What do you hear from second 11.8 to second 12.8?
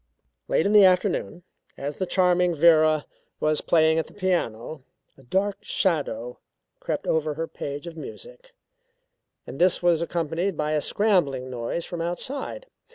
from outside.